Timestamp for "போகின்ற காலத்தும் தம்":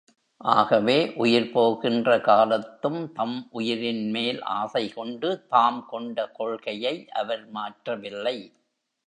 1.51-3.35